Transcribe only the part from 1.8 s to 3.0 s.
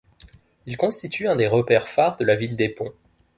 phares de la ville des ponts.